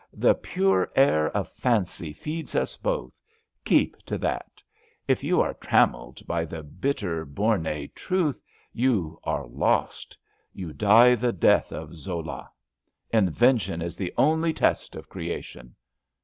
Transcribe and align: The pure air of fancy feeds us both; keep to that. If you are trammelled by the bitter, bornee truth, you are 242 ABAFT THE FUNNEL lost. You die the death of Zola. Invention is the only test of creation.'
The 0.13 0.33
pure 0.33 0.91
air 0.95 1.27
of 1.37 1.47
fancy 1.47 2.11
feeds 2.11 2.55
us 2.55 2.75
both; 2.75 3.21
keep 3.63 3.97
to 4.07 4.17
that. 4.17 4.63
If 5.07 5.23
you 5.23 5.39
are 5.41 5.53
trammelled 5.53 6.25
by 6.25 6.43
the 6.43 6.63
bitter, 6.63 7.23
bornee 7.23 7.89
truth, 7.93 8.41
you 8.73 9.19
are 9.23 9.43
242 9.43 9.45
ABAFT 9.45 9.53
THE 9.53 9.57
FUNNEL 9.59 9.59
lost. 9.59 10.17
You 10.53 10.73
die 10.73 11.13
the 11.13 11.31
death 11.33 11.71
of 11.71 11.93
Zola. 11.93 12.49
Invention 13.13 13.83
is 13.83 13.95
the 13.95 14.11
only 14.17 14.53
test 14.53 14.95
of 14.95 15.07
creation.' 15.07 15.75